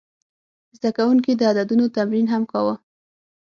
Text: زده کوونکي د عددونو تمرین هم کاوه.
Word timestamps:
زده 0.77 0.89
کوونکي 0.97 1.31
د 1.35 1.41
عددونو 1.51 1.85
تمرین 1.95 2.27
هم 2.33 2.43
کاوه. 2.51 2.75